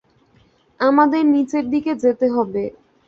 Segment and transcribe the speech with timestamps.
[0.79, 2.63] আমাদের নিচের দিকে যেতে হবে।